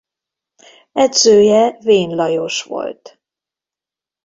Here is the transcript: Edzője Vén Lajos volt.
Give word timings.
Edzője 0.91 1.77
Vén 1.79 2.09
Lajos 2.15 2.63
volt. 2.63 3.19